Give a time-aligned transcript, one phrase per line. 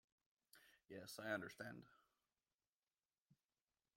[0.89, 1.85] Yes, I understand.